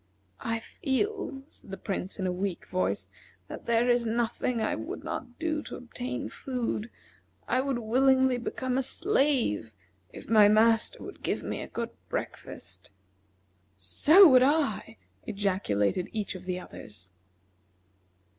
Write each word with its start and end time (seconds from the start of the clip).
"I 0.39 0.57
feel," 0.61 1.43
said 1.47 1.69
the 1.69 1.77
Prince, 1.77 2.17
in 2.17 2.25
a 2.25 2.31
weak 2.31 2.65
voice, 2.69 3.11
"that 3.47 3.67
there 3.67 3.87
is 3.87 4.03
nothing 4.03 4.59
I 4.59 4.73
would 4.73 5.03
not 5.03 5.37
do 5.37 5.61
to 5.61 5.75
obtain 5.75 6.27
food. 6.27 6.89
I 7.47 7.61
would 7.61 7.77
willingly 7.77 8.39
become 8.39 8.79
a 8.79 8.81
slave 8.81 9.75
if 10.11 10.27
my 10.27 10.47
master 10.47 11.03
would 11.03 11.21
give 11.21 11.43
me 11.43 11.61
a 11.61 11.67
good 11.67 11.91
breakfast." 12.09 12.89
"So 13.77 14.27
would 14.29 14.41
I," 14.41 14.97
ejaculated 15.27 16.09
each 16.11 16.33
of 16.33 16.45
the 16.45 16.59
others. 16.59 17.11